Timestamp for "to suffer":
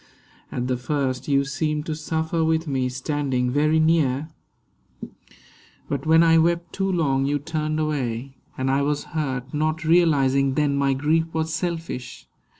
1.85-2.43